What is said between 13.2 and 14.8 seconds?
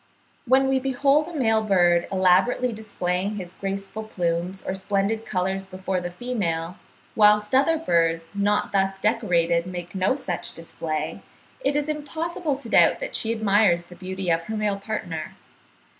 admires the beauty of her male